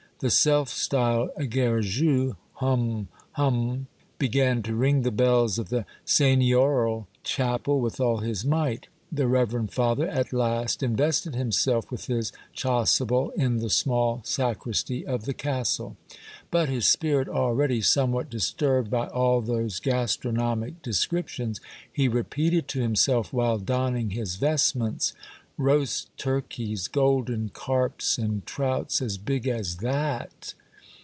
The 0.19 0.29
self 0.29 0.69
styled 0.69 1.31
Garrigou 1.49 2.35
{hum 2.57 2.89
1 3.07 3.07
hum!) 3.31 3.87
began 4.19 4.61
to 4.61 4.75
ring 4.75 5.01
the 5.01 5.09
bells 5.09 5.57
of 5.57 5.69
the 5.69 5.83
seigniorial 6.05 7.07
chapel 7.23 7.79
with 7.81 7.99
all 7.99 8.17
his 8.17 8.45
might; 8.45 8.87
the 9.11 9.25
rever 9.27 9.57
end 9.57 9.73
father 9.73 10.07
at 10.07 10.31
last 10.31 10.83
invested 10.83 11.33
himself 11.33 11.89
with 11.89 12.05
his 12.05 12.31
chasuble 12.55 13.31
in 13.31 13.57
the 13.57 13.69
small 13.71 14.21
sacristy 14.23 15.03
of 15.07 15.25
the 15.25 15.33
castle. 15.33 15.97
But, 16.51 16.69
his 16.69 16.85
spirit 16.87 17.27
already 17.27 17.81
somewhat 17.81 18.29
disturbed 18.29 18.91
by 18.91 19.07
all 19.07 19.41
those 19.41 19.79
gastro 19.79 20.29
26o 20.31 20.35
Monday 20.35 20.65
Tales, 20.67 20.75
nomic 20.77 20.81
descriptions, 20.83 21.61
he 21.91 22.07
repeated 22.07 22.67
to 22.67 22.79
himself 22.79 23.33
while 23.33 23.57
donning 23.57 24.11
his 24.11 24.35
vestments, 24.35 25.13
—"Roast 25.71 26.09
turkeys, 26.17 26.87
golden 26.87 27.49
carps, 27.49 28.17
and 28.17 28.43
trouts 28.47 28.99
as 28.99 29.19
big 29.19 29.47
as 29.47 29.75
that 29.77 30.55